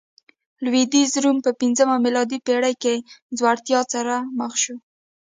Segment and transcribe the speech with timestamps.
[0.63, 2.93] لوېدیځ روم په پنځمه میلادي پېړۍ کې
[3.37, 4.75] ځوړتیا سره مخ شو